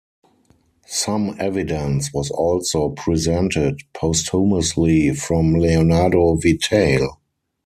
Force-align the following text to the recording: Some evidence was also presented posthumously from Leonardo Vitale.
Some 0.87 1.35
evidence 1.37 2.11
was 2.11 2.31
also 2.31 2.89
presented 2.89 3.81
posthumously 3.93 5.13
from 5.13 5.53
Leonardo 5.59 6.37
Vitale. 6.37 7.19